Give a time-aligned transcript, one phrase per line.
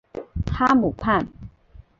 [0.47, 1.27] 哈姆畔。